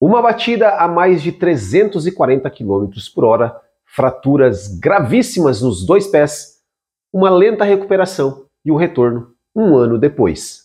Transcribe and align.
Uma 0.00 0.22
batida 0.22 0.76
a 0.76 0.88
mais 0.88 1.22
de 1.22 1.30
340 1.30 2.48
km 2.48 2.88
por 3.14 3.22
hora, 3.22 3.54
fraturas 3.84 4.66
gravíssimas 4.78 5.60
nos 5.60 5.84
dois 5.84 6.06
pés, 6.06 6.54
uma 7.12 7.28
lenta 7.28 7.64
recuperação 7.64 8.46
e 8.64 8.70
o 8.72 8.76
retorno 8.76 9.34
um 9.54 9.76
ano 9.76 9.98
depois. 9.98 10.60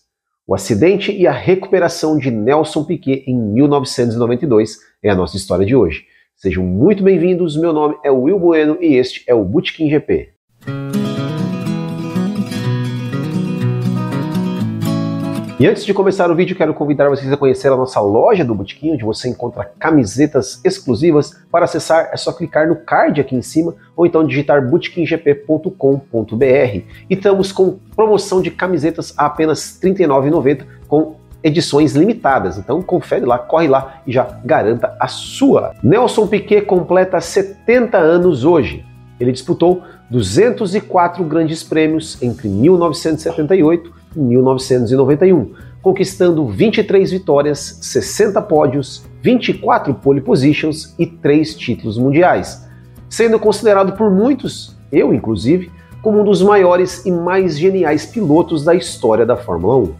O 0.47 0.55
acidente 0.55 1.11
e 1.11 1.27
a 1.27 1.33
recuperação 1.33 2.17
de 2.17 2.31
Nelson 2.31 2.85
Piquet 2.85 3.25
em 3.27 3.35
1992 3.35 4.77
é 5.03 5.09
a 5.09 5.15
nossa 5.15 5.35
história 5.35 5.65
de 5.65 5.75
hoje. 5.75 6.05
Sejam 6.37 6.63
muito 6.63 7.03
bem-vindos, 7.03 7.57
meu 7.57 7.73
nome 7.73 7.97
é 8.05 8.11
Will 8.11 8.39
Bueno 8.39 8.77
e 8.79 8.95
este 8.95 9.21
é 9.27 9.35
o 9.35 9.43
Bootkin 9.43 9.89
GP. 9.89 10.29
E 15.57 15.65
antes 15.65 15.85
de 15.85 15.93
começar 15.93 16.29
o 16.29 16.35
vídeo, 16.35 16.53
quero 16.53 16.73
convidar 16.73 17.07
vocês 17.07 17.31
a 17.31 17.37
conhecer 17.37 17.69
a 17.71 17.77
nossa 17.77 18.01
loja 18.01 18.43
do 18.43 18.53
Botequim, 18.53 18.91
onde 18.91 19.05
você 19.05 19.29
encontra 19.29 19.71
camisetas 19.79 20.59
exclusivas. 20.65 21.31
Para 21.49 21.63
acessar, 21.63 22.09
é 22.11 22.17
só 22.17 22.33
clicar 22.33 22.67
no 22.67 22.75
card 22.75 23.21
aqui 23.21 23.37
em 23.37 23.41
cima 23.41 23.73
ou 23.95 24.05
então 24.05 24.27
digitar 24.27 24.69
bootkinggp.com.br. 24.69 26.35
E 26.41 26.85
estamos 27.09 27.53
com 27.53 27.79
promoção 27.95 28.41
de 28.41 28.51
camisetas 28.51 29.13
a 29.17 29.27
apenas 29.27 29.79
R$ 29.81 29.91
39,90 29.91 30.65
com 30.89 31.15
edições 31.41 31.95
limitadas. 31.95 32.57
Então 32.57 32.81
confere 32.81 33.23
lá, 33.23 33.39
corre 33.39 33.69
lá 33.69 34.01
e 34.05 34.11
já 34.11 34.27
garanta 34.43 34.93
a 34.99 35.07
sua. 35.07 35.73
Nelson 35.81 36.27
Piquet 36.27 36.63
completa 36.63 37.21
70 37.21 37.97
anos 37.97 38.43
hoje. 38.43 38.83
Ele 39.21 39.31
disputou 39.31 39.83
204 40.09 41.23
grandes 41.23 41.63
prêmios 41.63 42.21
entre 42.21 42.49
1978 42.49 44.03
e 44.15 44.19
1991, 44.19 45.53
conquistando 45.81 46.47
23 46.47 47.11
vitórias, 47.11 47.79
60 47.81 48.41
pódios, 48.41 49.05
24 49.21 49.93
pole 49.95 50.21
positions 50.21 50.95
e 50.97 51.05
3 51.05 51.55
títulos 51.55 51.97
mundiais, 51.97 52.67
sendo 53.09 53.39
considerado 53.39 53.93
por 53.93 54.09
muitos, 54.11 54.75
eu 54.91 55.13
inclusive, 55.13 55.71
como 56.01 56.21
um 56.21 56.23
dos 56.23 56.41
maiores 56.41 57.05
e 57.05 57.11
mais 57.11 57.57
geniais 57.57 58.05
pilotos 58.05 58.63
da 58.63 58.75
história 58.75 59.25
da 59.25 59.35
Fórmula 59.35 59.77
1. 59.77 59.93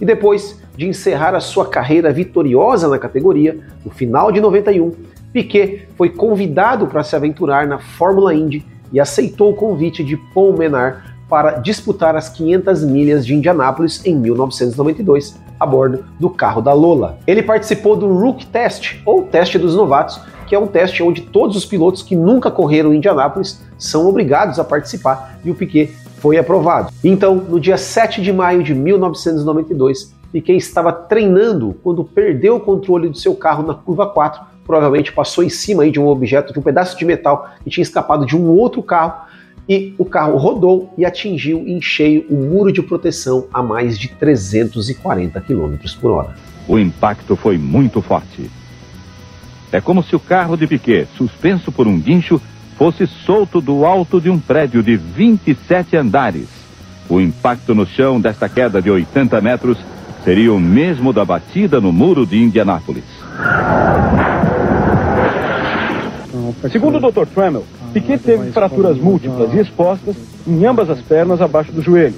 E 0.00 0.04
depois 0.04 0.60
de 0.76 0.86
encerrar 0.86 1.34
a 1.34 1.40
sua 1.40 1.66
carreira 1.66 2.12
vitoriosa 2.12 2.88
na 2.88 2.98
categoria, 2.98 3.58
no 3.84 3.90
final 3.90 4.30
de 4.30 4.40
91, 4.40 4.92
Piquet 5.32 5.88
foi 5.96 6.10
convidado 6.10 6.86
para 6.86 7.02
se 7.02 7.14
aventurar 7.14 7.66
na 7.66 7.78
Fórmula 7.78 8.34
Indy 8.34 8.64
e 8.92 9.00
aceitou 9.00 9.50
o 9.50 9.54
convite 9.54 10.02
de 10.02 10.16
Paul 10.16 10.56
Menard 10.56 11.15
para 11.28 11.52
disputar 11.52 12.16
as 12.16 12.28
500 12.28 12.84
milhas 12.84 13.26
de 13.26 13.34
Indianápolis 13.34 14.04
em 14.04 14.14
1992, 14.14 15.36
a 15.58 15.66
bordo 15.66 16.04
do 16.20 16.30
carro 16.30 16.60
da 16.60 16.72
Lola. 16.72 17.18
Ele 17.26 17.42
participou 17.42 17.96
do 17.96 18.12
Rook 18.12 18.46
Test, 18.46 19.00
ou 19.04 19.22
teste 19.22 19.58
dos 19.58 19.74
novatos, 19.74 20.20
que 20.46 20.54
é 20.54 20.58
um 20.58 20.66
teste 20.66 21.02
onde 21.02 21.22
todos 21.22 21.56
os 21.56 21.66
pilotos 21.66 22.02
que 22.02 22.14
nunca 22.14 22.50
correram 22.50 22.94
em 22.94 22.98
Indianápolis 22.98 23.60
são 23.76 24.08
obrigados 24.08 24.58
a 24.58 24.64
participar 24.64 25.38
e 25.44 25.50
o 25.50 25.54
Piquet 25.54 25.92
foi 26.18 26.38
aprovado. 26.38 26.92
Então, 27.02 27.34
no 27.34 27.58
dia 27.58 27.76
7 27.76 28.22
de 28.22 28.32
maio 28.32 28.62
de 28.62 28.74
1992, 28.74 30.14
Piquet 30.32 30.56
estava 30.56 30.92
treinando 30.92 31.74
quando 31.82 32.04
perdeu 32.04 32.56
o 32.56 32.60
controle 32.60 33.08
do 33.08 33.16
seu 33.16 33.34
carro 33.34 33.66
na 33.66 33.74
curva 33.74 34.06
4 34.06 34.56
provavelmente 34.66 35.12
passou 35.12 35.44
em 35.44 35.48
cima 35.48 35.88
de 35.88 36.00
um 36.00 36.08
objeto, 36.08 36.52
de 36.52 36.58
um 36.58 36.62
pedaço 36.62 36.98
de 36.98 37.04
metal 37.04 37.50
que 37.62 37.70
tinha 37.70 37.82
escapado 37.82 38.26
de 38.26 38.36
um 38.36 38.48
outro 38.48 38.82
carro 38.82 39.24
e 39.68 39.94
o 39.98 40.04
carro 40.04 40.36
rodou 40.36 40.92
e 40.96 41.04
atingiu 41.04 41.64
em 41.66 41.80
cheio 41.80 42.24
o 42.30 42.34
muro 42.34 42.72
de 42.72 42.82
proteção 42.82 43.46
a 43.52 43.62
mais 43.62 43.98
de 43.98 44.08
340 44.08 45.40
km 45.40 45.74
por 46.00 46.10
hora. 46.12 46.34
O 46.68 46.78
impacto 46.78 47.36
foi 47.36 47.58
muito 47.58 48.00
forte. 48.00 48.50
É 49.72 49.80
como 49.80 50.02
se 50.02 50.14
o 50.14 50.20
carro 50.20 50.56
de 50.56 50.66
Piquet, 50.66 51.08
suspenso 51.16 51.72
por 51.72 51.86
um 51.86 51.98
guincho, 51.98 52.40
fosse 52.76 53.06
solto 53.06 53.60
do 53.60 53.84
alto 53.84 54.20
de 54.20 54.30
um 54.30 54.38
prédio 54.38 54.82
de 54.82 54.96
27 54.96 55.96
andares. 55.96 56.48
O 57.08 57.20
impacto 57.20 57.74
no 57.74 57.86
chão 57.86 58.20
desta 58.20 58.48
queda 58.48 58.80
de 58.80 58.90
80 58.90 59.40
metros 59.40 59.78
seria 60.24 60.52
o 60.52 60.60
mesmo 60.60 61.12
da 61.12 61.24
batida 61.24 61.80
no 61.80 61.92
muro 61.92 62.26
de 62.26 62.36
Indianápolis. 62.36 63.04
Segundo 66.70 66.98
o 66.98 67.12
Dr. 67.12 67.26
Trammell, 67.26 67.64
Piquet 67.96 68.18
teve 68.18 68.52
fraturas 68.52 68.98
múltiplas 68.98 69.54
e 69.54 69.58
expostas 69.58 70.14
em 70.46 70.66
ambas 70.66 70.90
as 70.90 71.00
pernas 71.00 71.40
abaixo 71.40 71.72
do 71.72 71.80
joelho. 71.80 72.16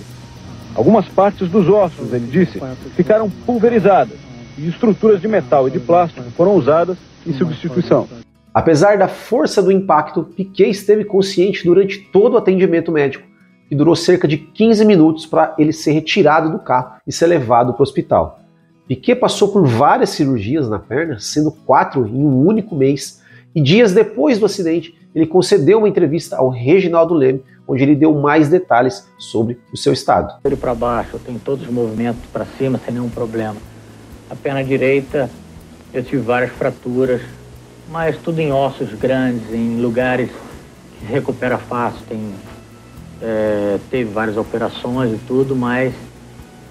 Algumas 0.74 1.06
partes 1.06 1.48
dos 1.48 1.68
ossos, 1.68 2.12
ele 2.12 2.26
disse, 2.26 2.60
ficaram 2.96 3.30
pulverizadas 3.30 4.18
e 4.58 4.66
estruturas 4.66 5.20
de 5.20 5.28
metal 5.28 5.68
e 5.68 5.70
de 5.70 5.78
plástico 5.78 6.28
foram 6.32 6.56
usadas 6.56 6.98
em 7.24 7.32
substituição. 7.32 8.08
Apesar 8.52 8.98
da 8.98 9.06
força 9.06 9.62
do 9.62 9.70
impacto, 9.70 10.24
Piquet 10.24 10.68
esteve 10.68 11.04
consciente 11.04 11.64
durante 11.64 12.00
todo 12.12 12.34
o 12.34 12.38
atendimento 12.38 12.90
médico, 12.90 13.28
que 13.68 13.76
durou 13.76 13.94
cerca 13.94 14.26
de 14.26 14.36
15 14.36 14.84
minutos 14.84 15.26
para 15.26 15.54
ele 15.60 15.72
ser 15.72 15.92
retirado 15.92 16.50
do 16.50 16.58
carro 16.58 16.94
e 17.06 17.12
ser 17.12 17.28
levado 17.28 17.72
para 17.72 17.82
o 17.82 17.84
hospital. 17.84 18.40
Piquet 18.88 19.14
passou 19.14 19.52
por 19.52 19.64
várias 19.64 20.10
cirurgias 20.10 20.68
na 20.68 20.80
perna, 20.80 21.20
sendo 21.20 21.52
quatro 21.52 22.04
em 22.04 22.16
um 22.16 22.44
único 22.44 22.74
mês, 22.74 23.22
e 23.54 23.60
dias 23.60 23.92
depois 23.92 24.40
do 24.40 24.46
acidente, 24.46 24.97
ele 25.14 25.26
concedeu 25.26 25.78
uma 25.78 25.88
entrevista 25.88 26.36
ao 26.36 26.48
Reginaldo 26.48 27.14
Leme, 27.14 27.42
onde 27.66 27.82
ele 27.82 27.94
deu 27.94 28.14
mais 28.14 28.48
detalhes 28.48 29.06
sobre 29.18 29.58
o 29.72 29.76
seu 29.76 29.92
estado. 29.92 30.34
Ele 30.44 30.56
para 30.56 30.74
baixo, 30.74 31.10
eu 31.14 31.20
tenho 31.20 31.38
todos 31.38 31.66
os 31.66 31.72
movimentos 31.72 32.22
para 32.32 32.44
cima 32.44 32.80
sem 32.84 32.94
nenhum 32.94 33.10
problema. 33.10 33.56
A 34.30 34.34
perna 34.34 34.62
direita, 34.62 35.30
eu 35.92 36.02
tive 36.02 36.22
várias 36.22 36.50
fraturas, 36.52 37.20
mas 37.90 38.16
tudo 38.16 38.40
em 38.40 38.52
ossos 38.52 38.92
grandes, 38.94 39.52
em 39.52 39.80
lugares 39.80 40.30
que 40.30 41.06
se 41.06 41.12
recupera 41.12 41.58
fácil. 41.58 42.00
Tem, 42.08 42.32
é, 43.20 43.78
teve 43.90 44.10
várias 44.10 44.36
operações 44.36 45.12
e 45.12 45.18
tudo, 45.26 45.56
mas 45.56 45.94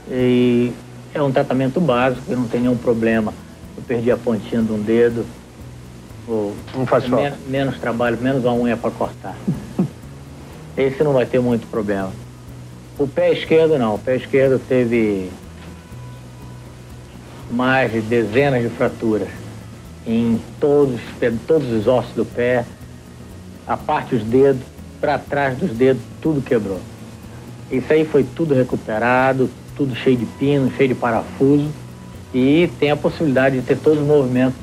e 0.10 0.72
é 1.14 1.22
um 1.22 1.32
tratamento 1.32 1.82
básico, 1.82 2.32
eu 2.32 2.38
não 2.38 2.48
tenho 2.48 2.64
nenhum 2.64 2.78
problema. 2.78 3.34
Eu 3.76 3.84
perdi 3.84 4.10
a 4.12 4.18
pontinha 4.18 4.62
de 4.62 4.72
um 4.72 4.82
dedo, 4.82 5.26
não 6.28 6.86
faz 6.86 7.06
falta. 7.06 7.24
Men 7.24 7.34
menos 7.48 7.80
trabalho, 7.80 8.18
menos 8.20 8.44
uma 8.44 8.54
unha 8.54 8.76
para 8.76 8.92
cortar. 8.92 9.36
Esse 10.78 11.04
não 11.04 11.14
vai 11.14 11.26
ter 11.26 11.40
muito 11.40 11.66
problema. 11.68 12.12
O 13.00 13.08
pé 13.08 13.32
esquerdo 13.32 13.78
não. 13.78 13.96
O 13.96 14.00
pé 14.00 14.16
esquerdo 14.16 14.60
teve 14.68 15.30
mais 17.50 17.92
de 17.92 18.02
dezenas 18.02 18.62
de 18.62 18.70
fraturas 18.70 19.30
em 20.06 20.40
todos, 20.60 21.00
todos 21.46 21.70
os 21.72 21.88
ossos 21.88 22.14
do 22.14 22.26
pé, 22.26 22.66
a 23.68 23.76
parte 23.76 24.16
dos 24.16 24.24
dedos, 24.24 24.62
para 25.02 25.18
trás 25.18 25.58
dos 25.58 25.72
dedos, 25.72 26.02
tudo 26.22 26.42
quebrou. 26.42 26.80
Isso 27.70 27.92
aí 27.92 28.06
foi 28.06 28.24
tudo 28.24 28.54
recuperado, 28.54 29.50
tudo 29.76 29.94
cheio 29.96 30.18
de 30.18 30.26
pino, 30.26 30.72
cheio 30.72 30.90
de 30.90 30.96
parafuso 30.96 31.70
e 32.34 32.70
tem 32.80 32.92
a 32.92 32.96
possibilidade 32.96 33.60
de 33.60 33.66
ter 33.66 33.78
todos 33.78 34.00
os 34.00 34.08
movimentos 34.08 34.58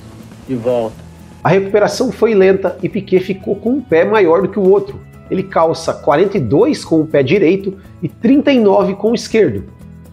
de 0.49 0.55
volta. 0.55 1.04
A 1.45 1.51
recuperação 1.51 2.11
foi 2.11 2.35
lenta 2.35 2.79
e 2.83 2.89
Piquet 2.89 3.21
ficou 3.21 3.55
com 3.55 3.73
um 3.73 3.81
pé 3.83 4.03
maior 4.03 4.41
do 4.41 4.49
que 4.49 4.59
o 4.59 4.67
outro. 4.67 4.99
Ele 5.31 5.43
calça 5.43 5.93
42 5.93 6.83
com 6.87 7.03
o 7.03 7.07
pé 7.07 7.23
direito 7.23 7.77
e 8.03 8.09
39 8.09 8.95
com 8.95 9.11
o 9.11 9.15
esquerdo. 9.15 9.65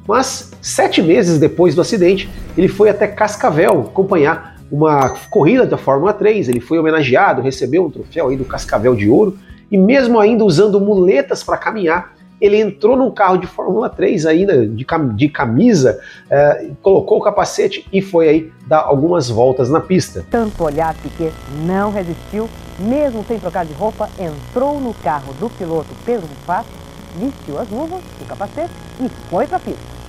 Mas, 0.06 0.52
sete 0.62 1.02
meses 1.02 1.40
depois 1.40 1.74
do 1.74 1.80
acidente, 1.80 2.30
ele 2.58 2.68
foi 2.68 2.90
até 2.90 3.08
Cascavel 3.08 3.80
acompanhar 3.80 4.58
uma 4.70 5.08
corrida 5.30 5.66
da 5.66 5.78
Fórmula 5.78 6.12
3. 6.12 6.50
Ele 6.50 6.60
foi 6.60 6.78
homenageado, 6.78 7.42
recebeu 7.42 7.86
um 7.86 7.90
troféu 7.90 8.28
aí 8.28 8.36
do 8.36 8.44
Cascavel 8.44 8.94
de 8.94 9.08
Ouro 9.08 9.38
e, 9.72 9.78
mesmo 9.78 10.20
ainda 10.20 10.44
usando 10.44 10.82
muletas 10.82 11.46
para 11.46 11.56
caminhar, 11.56 12.14
ele 12.42 12.60
entrou 12.60 12.98
num 12.98 13.12
carro 13.12 13.38
de 13.38 13.46
Fórmula 13.46 13.88
3 13.88 14.26
ainda, 14.26 14.68
de, 14.68 14.84
cam 14.84 15.16
de 15.16 15.30
camisa, 15.30 16.00
é, 16.28 16.72
colocou 16.82 17.20
o 17.20 17.22
capacete 17.22 17.88
e 17.94 18.02
foi 18.02 18.28
aí 18.28 18.52
dar 18.66 18.80
algumas 18.80 19.30
voltas 19.30 19.70
na 19.70 19.80
pista. 19.80 20.26
Tanto 20.32 20.64
olhar 20.64 20.96
Piquet 20.96 21.32
não 21.64 21.92
resistiu, 21.92 22.50
mesmo 22.80 23.24
sem 23.28 23.40
trocar 23.40 23.64
de 23.64 23.74
roupa, 23.74 24.10
entrou 24.18 24.80
no 24.80 24.92
carro 24.96 25.34
do 25.34 25.50
piloto 25.52 25.90
Pedro 26.04 26.28
Buffat, 26.28 26.66
vestiu 27.16 27.60
as 27.60 27.70
luvas, 27.70 28.02
o 28.20 28.26
capacete 28.26 28.72
e 29.00 29.08
foi 29.30 29.46
para 29.46 29.58
a 29.58 29.60
pista. 29.60 30.02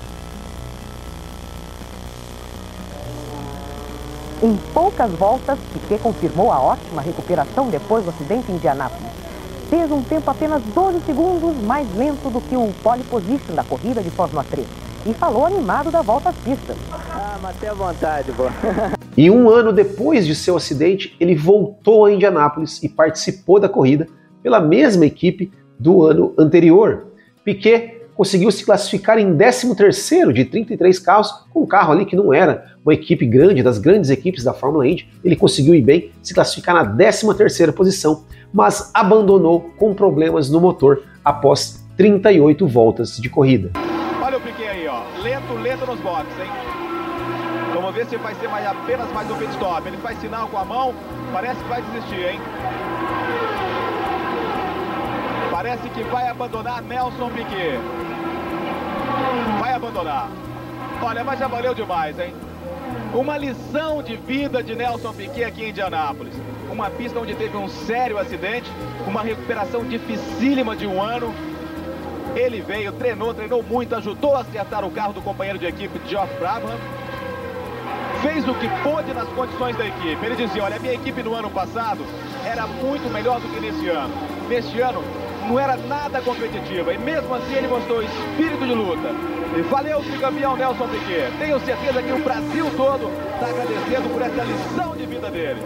Em 4.43 4.57
poucas 4.73 5.11
voltas, 5.13 5.59
Piquet 5.73 5.99
confirmou 5.99 6.51
a 6.51 6.61
ótima 6.61 7.03
recuperação 7.03 7.69
depois 7.69 8.05
do 8.05 8.11
acidente 8.11 8.51
em 8.51 8.55
Indianápolis 8.55 9.22
fez 9.73 9.91
um 9.91 10.03
tempo 10.03 10.31
apenas 10.31 10.63
12 10.75 11.01
segundos 11.07 11.57
mais 11.65 11.89
lento 11.97 12.29
do 12.29 12.43
que 12.43 12.55
o 12.55 12.71
pole 12.83 13.03
position 13.05 13.55
da 13.55 13.65
corrida 13.65 14.03
de 14.03 14.11
Fórmula 14.11 14.45
3 14.45 14.67
e 15.07 15.15
falou 15.15 15.47
animado 15.47 15.91
da 15.91 16.03
volta 16.03 16.29
às 16.29 16.37
pistas. 16.37 16.77
Ah, 16.93 17.39
matei 17.41 17.71
à 17.71 17.73
vontade, 17.73 18.31
pô. 18.33 18.43
e 19.17 19.31
um 19.31 19.49
ano 19.49 19.73
depois 19.73 20.27
de 20.27 20.35
seu 20.35 20.59
acidente, 20.59 21.17
ele 21.19 21.35
voltou 21.35 22.05
a 22.05 22.13
Indianápolis 22.13 22.83
e 22.83 22.89
participou 22.89 23.59
da 23.59 23.67
corrida 23.67 24.07
pela 24.43 24.61
mesma 24.61 25.07
equipe 25.07 25.51
do 25.81 26.03
ano 26.03 26.35
anterior. 26.39 27.07
Piquet 27.43 28.03
conseguiu 28.15 28.51
se 28.51 28.67
classificar 28.67 29.19
em 29.19 29.35
13º 29.35 30.35
de 30.35 30.45
33 30.45 30.99
carros, 30.99 31.33
com 31.51 31.63
um 31.63 31.67
carro 31.67 31.93
ali 31.95 32.05
que 32.05 32.15
não 32.15 32.35
era 32.35 32.73
uma 32.85 32.93
equipe 32.93 33.25
grande, 33.25 33.63
das 33.63 33.79
grandes 33.79 34.11
equipes 34.11 34.45
da 34.45 34.53
Fórmula 34.53 34.87
Indy, 34.87 35.09
ele 35.25 35.35
conseguiu 35.35 35.75
ir 35.75 35.81
bem, 35.81 36.11
se 36.23 36.35
classificar 36.35 36.75
na 36.75 36.95
13ª 36.95 37.73
posição, 37.73 38.25
mas 38.53 38.91
abandonou 38.93 39.73
com 39.79 39.95
problemas 39.95 40.51
no 40.51 40.61
motor 40.61 41.03
após 41.25 41.85
38 41.97 42.67
voltas 42.67 43.17
de 43.17 43.29
corrida. 43.29 43.71
Olha 44.23 44.39
o 44.39 44.41
Piquet 44.41 44.69
aí, 44.69 44.89
ó, 44.89 45.03
lento, 45.23 45.55
lento 45.55 45.87
nos 45.87 46.01
boxes, 46.01 46.39
hein? 46.39 46.51
Vamos 47.75 47.95
ver 47.95 48.07
se 48.07 48.17
vai 48.17 48.35
ser 48.35 48.49
mais, 48.49 48.67
apenas 48.67 49.11
mais 49.13 49.31
um 49.31 49.37
pit 49.37 49.51
stop. 49.53 49.87
Ele 49.87 49.97
faz 49.99 50.19
sinal 50.21 50.47
com 50.49 50.59
a 50.59 50.65
mão, 50.65 50.95
parece 51.33 51.61
que 51.63 51.69
vai 51.69 51.83
desistir, 51.83 52.27
hein? 52.27 52.41
Parece 55.51 55.89
que 55.91 56.03
vai 56.05 56.29
abandonar 56.29 56.83
Nelson 56.83 57.31
Piquet. 57.31 57.79
Vai 59.61 59.75
abandonar. 59.75 60.29
Olha, 61.03 61.25
mas 61.25 61.39
já 61.39 61.49
valeu 61.49 61.75
demais, 61.75 62.19
hein? 62.19 62.35
Uma 63.15 63.37
lição 63.37 64.03
de 64.03 64.17
vida 64.17 64.63
de 64.63 64.75
Nelson 64.75 65.13
Piquet 65.13 65.45
aqui 65.45 65.65
em 65.65 65.71
Indianápolis. 65.71 66.35
Uma 66.73 66.89
pista 66.89 67.21
onde 67.21 67.35
teve 67.35 67.55
um 67.55 67.69
sério 67.69 68.19
acidente, 68.19 68.71
uma 69.07 69.23
recuperação 69.23 69.85
dificílima 69.85 70.75
de 70.75 70.87
um 70.87 71.03
ano. 71.03 71.35
Ele 72.35 72.63
veio, 72.63 72.91
treinou, 72.93 73.35
treinou 73.35 73.63
muito, 73.63 73.95
ajudou 73.95 74.35
a 74.35 74.41
acertar 74.41 74.83
o 74.83 74.91
carro 74.91 75.13
do 75.13 75.21
companheiro 75.21 75.59
de 75.59 75.67
equipe, 75.67 76.01
Geoff 76.09 76.35
Brabham 76.39 76.79
fez 78.23 78.49
o 78.49 78.55
que 78.55 78.69
pôde 78.85 79.13
nas 79.13 79.29
condições 79.31 79.77
da 79.77 79.85
equipe. 79.85 80.25
Ele 80.25 80.37
dizia, 80.37 80.63
olha, 80.63 80.77
a 80.77 80.79
minha 80.79 80.95
equipe 80.95 81.23
no 81.25 81.35
ano 81.35 81.51
passado 81.51 82.07
era 82.47 82.67
muito 82.69 83.13
melhor 83.13 83.41
do 83.41 83.49
que 83.49 83.61
nesse 83.61 83.89
ano. 83.89 84.15
Neste 84.49 84.81
ano 84.81 85.03
não 85.49 85.59
era 85.59 85.77
nada 85.77 86.21
competitiva 86.21 86.93
e 86.93 86.99
mesmo 86.99 87.35
assim 87.35 87.55
ele 87.55 87.69
mostrou 87.69 88.03
espírito 88.03 88.67
de 88.67 88.75
luta. 88.75 89.11
E 89.57 89.61
valeu 89.63 89.99
o 89.99 90.03
tricampeão 90.03 90.57
Nelson 90.57 90.89
Piquet. 90.89 91.31
Tenho 91.39 91.61
certeza 91.61 92.03
que 92.03 92.13
o 92.13 92.19
Brasil 92.21 92.67
todo 92.77 93.11
está 93.35 93.47
agradecendo 93.47 94.09
por 94.09 94.23
essa 94.23 94.45
lição 94.45 94.97
de 94.97 95.05
vida 95.05 95.31
dele. 95.31 95.61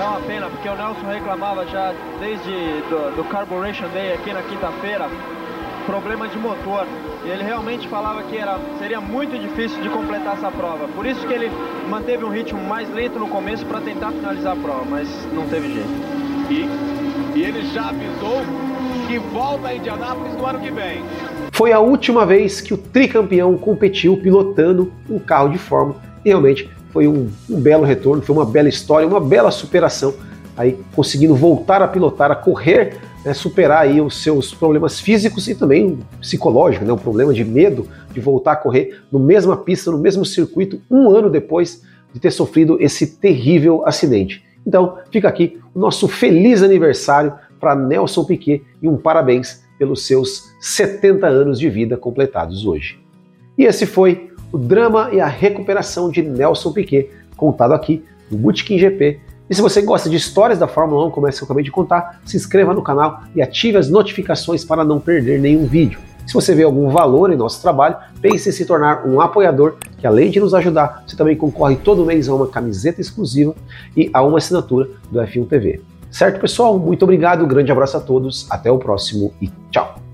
É 0.00 0.04
uma 0.04 0.20
pena, 0.20 0.50
porque 0.50 0.68
o 0.68 0.74
Nelson 0.74 1.06
reclamava 1.06 1.66
já 1.66 1.94
desde 2.18 2.50
do, 2.88 3.16
do 3.16 3.24
Carburation 3.24 3.88
Day 3.88 4.14
aqui 4.14 4.32
na 4.32 4.42
quinta-feira, 4.42 5.08
problema 5.86 6.26
de 6.26 6.38
motor. 6.38 6.86
E 7.24 7.28
ele 7.28 7.44
realmente 7.44 7.86
falava 7.86 8.22
que 8.24 8.36
era, 8.36 8.58
seria 8.78 9.00
muito 9.00 9.38
difícil 9.38 9.80
de 9.82 9.88
completar 9.88 10.34
essa 10.34 10.50
prova. 10.50 10.88
Por 10.88 11.06
isso 11.06 11.24
que 11.26 11.32
ele 11.32 11.50
manteve 11.88 12.24
um 12.24 12.30
ritmo 12.30 12.60
mais 12.62 12.88
lento 12.92 13.18
no 13.18 13.28
começo 13.28 13.64
para 13.66 13.80
tentar 13.80 14.10
finalizar 14.10 14.54
a 14.54 14.60
prova, 14.60 14.84
mas 14.88 15.08
não 15.32 15.46
teve 15.48 15.74
jeito. 15.74 16.20
E, 16.50 17.38
e 17.38 17.42
ele 17.42 17.62
já 17.72 17.90
avisou 17.90 18.42
que 19.10 19.18
volta 19.18 19.66
a 19.66 19.74
Indianápolis 19.74 20.34
no 20.34 20.46
ano 20.46 20.60
que 20.60 20.70
vem. 20.70 21.02
Foi 21.50 21.72
a 21.72 21.80
última 21.80 22.24
vez 22.24 22.60
que 22.60 22.72
o 22.72 22.78
tricampeão 22.78 23.58
competiu 23.58 24.16
pilotando 24.16 24.92
um 25.10 25.18
carro 25.18 25.48
de 25.48 25.58
Fórmula. 25.58 26.00
E 26.24 26.28
realmente 26.28 26.70
foi 26.92 27.08
um, 27.08 27.28
um 27.50 27.60
belo 27.60 27.84
retorno, 27.84 28.22
foi 28.22 28.36
uma 28.36 28.46
bela 28.46 28.68
história, 28.68 29.08
uma 29.08 29.20
bela 29.20 29.50
superação. 29.50 30.14
Aí 30.56 30.78
conseguindo 30.94 31.34
voltar 31.34 31.82
a 31.82 31.88
pilotar, 31.88 32.30
a 32.30 32.36
correr 32.36 32.98
né, 33.24 33.34
superar 33.34 33.82
aí 33.82 34.00
os 34.00 34.22
seus 34.22 34.54
problemas 34.54 35.00
físicos 35.00 35.48
e 35.48 35.56
também 35.56 35.98
psicológicos, 36.20 36.86
né, 36.86 36.92
o 36.92 36.96
problema 36.96 37.34
de 37.34 37.44
medo 37.44 37.88
de 38.12 38.20
voltar 38.20 38.52
a 38.52 38.56
correr 38.56 39.00
no 39.10 39.18
mesma 39.18 39.56
pista, 39.56 39.90
no 39.90 39.98
mesmo 39.98 40.24
circuito, 40.24 40.80
um 40.88 41.10
ano 41.10 41.28
depois 41.28 41.82
de 42.14 42.20
ter 42.20 42.30
sofrido 42.30 42.76
esse 42.80 43.08
terrível 43.16 43.82
acidente. 43.84 44.44
Então, 44.64 44.98
fica 45.10 45.28
aqui 45.28 45.58
o 45.74 45.80
nosso 45.80 46.06
feliz 46.06 46.62
aniversário 46.62 47.32
para 47.60 47.76
Nelson 47.76 48.24
Piquet 48.24 48.64
e 48.80 48.88
um 48.88 48.96
parabéns 48.96 49.62
pelos 49.78 50.06
seus 50.06 50.54
70 50.60 51.26
anos 51.26 51.58
de 51.58 51.68
vida 51.68 51.96
completados 51.96 52.66
hoje. 52.66 52.98
E 53.56 53.64
esse 53.64 53.86
foi 53.86 54.32
o 54.50 54.58
drama 54.58 55.10
e 55.12 55.20
a 55.20 55.26
recuperação 55.26 56.10
de 56.10 56.22
Nelson 56.22 56.72
Piquet, 56.72 57.10
contado 57.36 57.72
aqui 57.72 58.02
no 58.30 58.38
Bootkin 58.38 58.78
GP 58.78 59.20
e 59.50 59.54
se 59.54 59.60
você 59.60 59.82
gosta 59.82 60.08
de 60.08 60.14
histórias 60.14 60.60
da 60.60 60.68
Fórmula 60.68 61.06
1, 61.06 61.10
como 61.10 61.26
essa 61.26 61.38
que 61.38 61.42
eu 61.42 61.46
acabei 61.46 61.64
de 61.64 61.72
contar, 61.72 62.20
se 62.24 62.36
inscreva 62.36 62.72
no 62.72 62.82
canal 62.82 63.24
e 63.34 63.42
ative 63.42 63.76
as 63.78 63.90
notificações 63.90 64.64
para 64.64 64.84
não 64.84 65.00
perder 65.00 65.40
nenhum 65.40 65.66
vídeo. 65.66 65.98
Se 66.24 66.32
você 66.32 66.54
vê 66.54 66.62
algum 66.62 66.88
valor 66.88 67.32
em 67.32 67.36
nosso 67.36 67.60
trabalho, 67.60 67.96
pense 68.22 68.48
em 68.48 68.52
se 68.52 68.64
tornar 68.64 69.04
um 69.04 69.20
apoiador, 69.20 69.74
que 69.98 70.06
além 70.06 70.30
de 70.30 70.38
nos 70.38 70.54
ajudar, 70.54 71.02
você 71.04 71.16
também 71.16 71.34
concorre 71.34 71.74
todo 71.74 72.06
mês 72.06 72.28
a 72.28 72.34
uma 72.36 72.46
camiseta 72.46 73.00
exclusiva 73.00 73.52
e 73.96 74.08
a 74.12 74.22
uma 74.22 74.38
assinatura 74.38 74.88
do 75.10 75.18
F1 75.18 75.48
TV. 75.48 75.80
Certo, 76.10 76.40
pessoal? 76.40 76.78
Muito 76.78 77.02
obrigado, 77.02 77.44
um 77.44 77.48
grande 77.48 77.70
abraço 77.70 77.96
a 77.96 78.00
todos, 78.00 78.46
até 78.50 78.70
o 78.70 78.78
próximo 78.78 79.32
e 79.40 79.48
tchau! 79.70 80.09